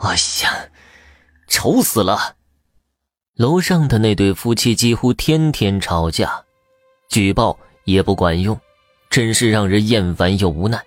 [0.00, 0.68] 哎呀，
[1.48, 2.36] 愁死了！
[3.34, 6.44] 楼上的那对夫妻几乎天天吵架，
[7.08, 8.58] 举报也不管用，
[9.10, 10.80] 真是让人厌烦又无奈。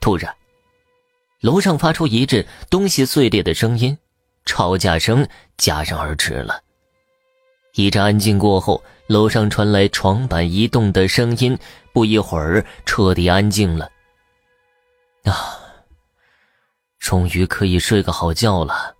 [0.00, 0.34] 突然，
[1.40, 3.96] 楼上发出一阵东西碎裂的声音，
[4.44, 5.26] 吵架声
[5.58, 6.60] 戛然而止了。
[7.74, 11.58] 一阵安静过后，楼上传来床板移动的声音，
[11.92, 13.88] 不一会儿彻底安静了。
[15.24, 15.58] 啊，
[17.02, 18.94] 终于可以睡个好觉了。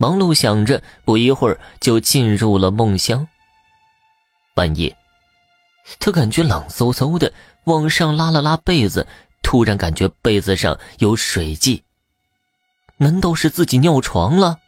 [0.00, 3.26] 王璐想着，不一会儿就进入了梦乡。
[4.54, 4.94] 半夜，
[5.98, 7.32] 他感觉冷飕飕的，
[7.64, 9.06] 往上拉了拉被子，
[9.42, 11.82] 突然感觉被子上有水迹，
[12.98, 14.58] 难道是自己尿床了？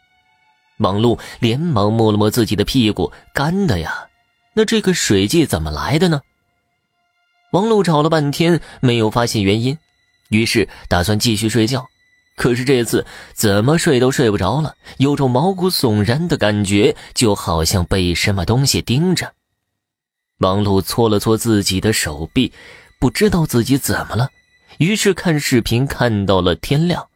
[0.79, 4.09] 王璐连忙摸了摸自己的屁股，干的呀。
[4.55, 6.23] 那这个水迹怎么来的呢？
[7.52, 9.79] 王璐找了半天没有发现原因，
[10.30, 11.87] 于是打算继续睡觉。
[12.41, 13.05] 可是这次
[13.35, 19.35] 怎么睡都睡不着了，有种毛骨悚然的感觉，就好像被什么东西盯着。
[20.38, 22.51] 王璐搓了搓自己的手臂，
[22.99, 24.30] 不知道自己怎么了，
[24.79, 27.07] 于是看视频看到了天亮。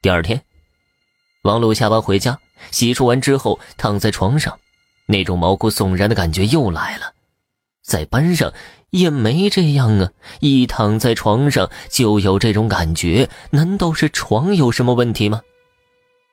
[0.00, 0.40] 第二天，
[1.42, 2.38] 王璐下班回家，
[2.70, 4.56] 洗漱完之后躺在床上，
[5.06, 7.13] 那种毛骨悚然的感觉又来了，
[7.84, 8.52] 在班上。
[8.90, 10.10] 也没这样啊！
[10.38, 15.42] 一躺在床上就有这种感觉，难道是床有什么问题吗？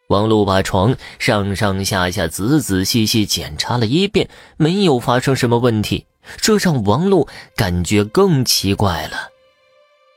[0.10, 6.06] 王璐把床上上下下仔仔细细检查了一遍，没有发生什么问题，
[6.38, 9.30] 这让王璐感觉更奇怪了。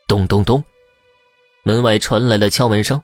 [0.07, 0.63] 咚咚咚，
[1.63, 3.01] 门外传来了敲门声。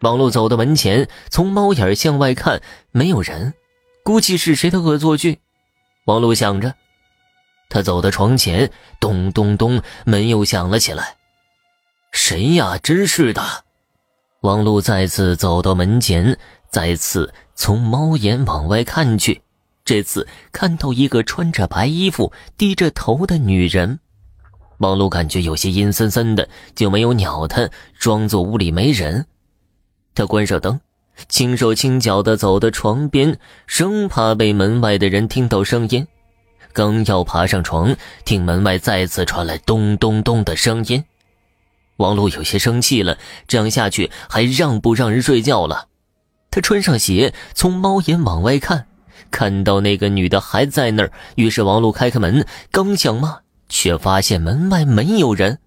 [0.00, 2.60] 王璐走到门前，从猫眼向外看，
[2.90, 3.54] 没有人，
[4.02, 5.38] 估计是谁的恶作剧。
[6.06, 6.74] 王璐想着。
[7.68, 11.16] 他走到床前，咚咚咚，门又响了起来。
[12.12, 12.78] 谁呀？
[12.78, 13.42] 真是的！
[14.40, 16.38] 王璐再次走到门前，
[16.70, 19.42] 再次从猫眼往外看去。
[19.84, 24.00] 这次看到一个穿着白衣服、低着头的女人。
[24.78, 27.68] 王璐感觉有些阴森森的，就没有鸟他，
[27.98, 29.26] 装作屋里没人。
[30.14, 30.80] 他关上灯，
[31.28, 36.06] 轻手轻脚地走到床边，生怕被门外的人听到声音。
[36.78, 41.04] 刚要爬上床，听门外再次传来咚咚咚的声音，
[41.96, 43.18] 王璐有些生气了。
[43.48, 45.88] 这样下去还让不让人睡觉了？
[46.52, 48.86] 他穿上鞋，从猫眼往外看，
[49.28, 51.10] 看到那个女的还在那儿。
[51.34, 55.58] 于是王璐开开门，刚想骂，却发现门外没有人。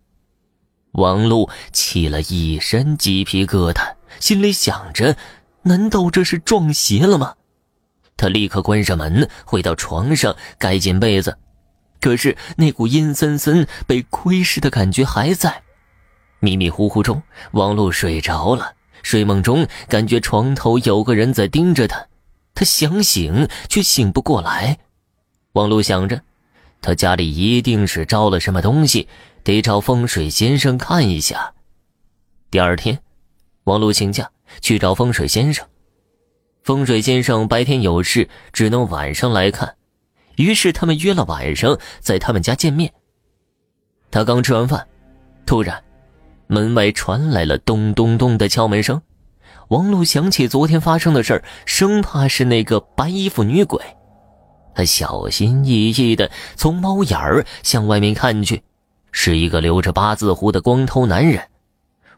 [0.93, 5.17] 王璐起了一身鸡皮疙瘩，心里想着：
[5.63, 7.33] 难道这是撞邪了吗？
[8.21, 11.39] 他立刻关上门，回到床上，盖紧被子。
[11.99, 15.63] 可是那股阴森森、被窥视的感觉还在。
[16.39, 17.23] 迷迷糊糊中，
[17.53, 18.73] 王璐睡着了。
[19.01, 22.05] 睡梦中，感觉床头有个人在盯着他。
[22.53, 24.77] 他想醒，却醒不过来。
[25.53, 26.21] 王璐想着，
[26.79, 29.07] 他家里一定是招了什么东西，
[29.43, 31.53] 得找风水先生看一下。
[32.51, 32.99] 第二天，
[33.63, 34.29] 王璐请假
[34.61, 35.65] 去找风水先生。
[36.63, 39.75] 风水先生白天有事，只能晚上来看。
[40.35, 42.91] 于是他们约了晚上在他们家见面。
[44.11, 44.87] 他刚吃完饭，
[45.45, 45.83] 突然，
[46.47, 49.01] 门外传来了咚咚咚的敲门声。
[49.69, 53.81] 王璐想起昨天发生的事生怕是那个白衣服女鬼。
[54.75, 58.61] 他小心翼翼地从猫眼儿向外面看去，
[59.11, 61.41] 是一个留着八字胡的光头男人。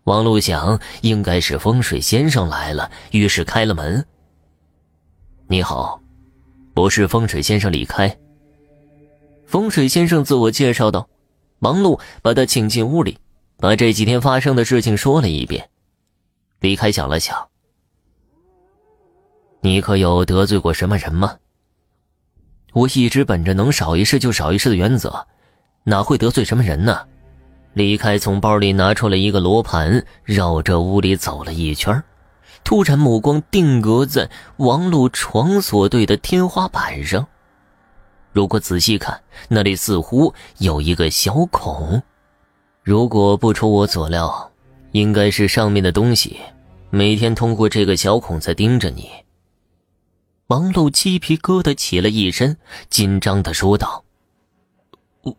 [0.04, 4.06] 王璐想，应该是风水先生来了，于是开了门。
[5.48, 6.02] 你好，
[6.74, 8.18] 我是风水先生李开。
[9.46, 11.08] 风水先生自我介绍道。
[11.60, 13.18] 忙碌把他请进屋里，
[13.58, 15.70] 把这几天发生的事情说了一遍。
[16.60, 17.48] 李开想了想
[19.62, 21.38] ：“你可有得罪过什么人吗？”
[22.74, 25.26] 我一直本着能少一事就少一事的原则，
[25.84, 27.08] 哪会得罪什么人呢？
[27.74, 32.04] 李开从包里拿出了一个罗盘，绕着屋里走了一圈
[32.64, 37.28] 突然，目光定格在王璐床所对的天花板上。
[38.32, 42.02] 如果仔细看，那里似乎有一个小孔。
[42.82, 44.52] 如果不出我所料，
[44.92, 46.40] 应该是上面的东西
[46.90, 49.10] 每天通过这个小孔在盯着你。
[50.48, 52.58] 王璐鸡皮疙瘩起了一身，
[52.90, 54.04] 紧张的说道：“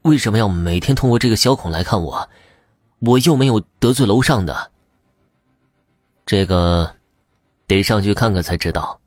[0.03, 2.29] 为什么要每天通过这个小孔来看我？
[3.01, 4.71] 我又没有得罪楼上的。
[6.27, 6.95] 这个。”
[7.67, 9.01] 得上去看看才知道。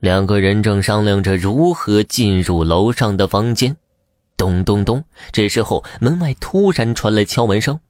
[0.00, 3.76] 两个人正商量着如何进入楼上的房间。
[4.36, 5.02] 咚咚咚！
[5.32, 7.80] 这时候门外突然传来敲门声。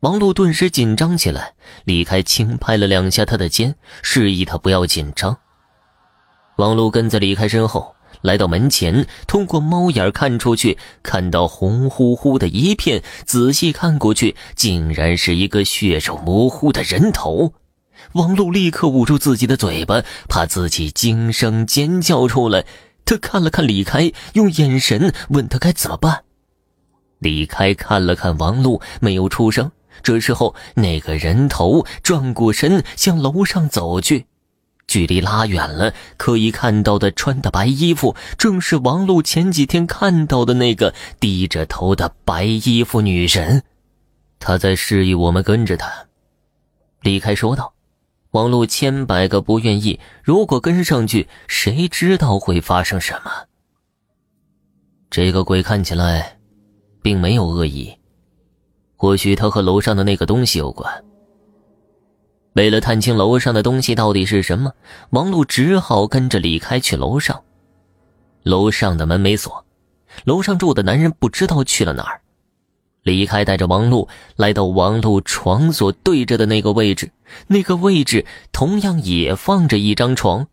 [0.00, 1.52] 王璐顿时紧张起来，
[1.84, 5.36] 李开轻拍了两下他的肩，示意他不要紧张。
[6.56, 17.52] 王璐跟在李开身后，来到门前，通过猫眼看出去，看到红乎乎的一片，仔细看过去，竟然是一个血肉模糊的人头。
[18.14, 22.64] 王璐立刻捂住自己的嘴巴，怕自己惊声尖叫出来。
[23.04, 26.22] 他看了看李开，用眼神问他该怎么办。
[27.18, 29.72] 李开看了看王璐，没有出声。
[30.02, 34.26] 这时候，那个人头转过身向楼上走去，
[34.86, 43.64] 距离拉远了，可以看到的穿的白衣服，正是王璐前几天看到的那个低着头的白衣服女人。
[44.38, 45.90] 他在示意我们跟着他。
[47.02, 47.73] 李开说道。
[48.34, 53.30] 王璐千百个不愿意，如果跟上去，谁知道会发生什么？
[55.08, 56.36] 这个鬼看起来，
[57.00, 57.96] 并没有恶意，
[58.96, 61.04] 或许他和楼上的那个东西有关。
[62.54, 64.72] 为了探清楼上的东西到底是什么，
[65.10, 67.40] 王璐只好跟着李开去楼上。
[68.42, 69.64] 楼上的门没锁，
[70.24, 72.20] 楼上住的男人不知道去了哪儿。
[73.04, 77.12] 李开带着王璐来到王璐床所对着的那个位置，
[77.48, 80.48] 那个位置同样也放着一张床。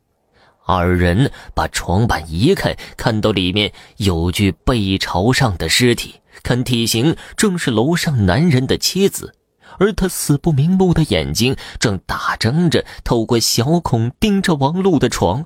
[0.65, 9.33] 二人把床板移开，看到里面有具背朝上的尸体，看体型正是楼上男人的妻子，
[9.80, 15.45] 而他死不瞑目的眼睛正大睁着，透过小孔盯着王璐的床。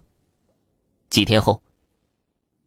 [1.11, 1.61] 几天后，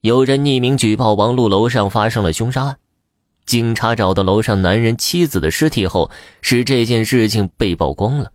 [0.02, 2.78] 有人匿名举报王璐楼上发生了凶杀案。
[3.48, 6.10] 警察找到楼上男人妻子的尸体后，
[6.42, 8.32] 使这件事情被曝光了。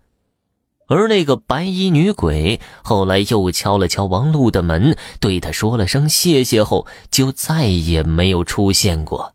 [0.88, 9.33] 而那个白衣女鬼后来又敲了敲王璐的门，对他说了声谢谢后，就再也没有出现过。